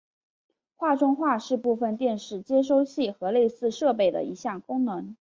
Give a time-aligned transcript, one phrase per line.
[0.77, 5.09] 画中画是部分电视接收器和类似设备的一项功能。